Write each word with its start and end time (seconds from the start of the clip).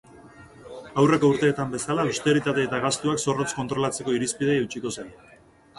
Aurreko 1.01 1.29
urteetan 1.33 1.75
bezala, 1.75 2.07
austeritate 2.13 2.67
eta 2.71 2.81
gastuak 2.87 3.25
zorrotz 3.27 3.49
kontrolatzeko 3.61 4.19
irizpideei 4.21 4.59
eutsiko 4.65 4.99
zaie. 4.99 5.41